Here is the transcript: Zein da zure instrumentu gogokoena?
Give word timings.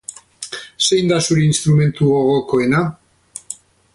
Zein 0.85 1.11
da 1.11 1.19
zure 1.27 1.43
instrumentu 1.51 2.09
gogokoena? 2.15 2.81